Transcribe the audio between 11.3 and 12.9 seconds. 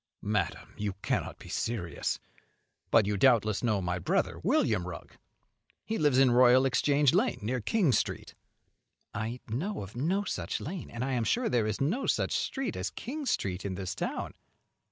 there is no such street as